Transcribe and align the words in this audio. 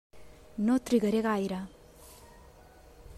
No 0.69 0.77
trigaré 0.87 1.21
gaire. 1.27 1.59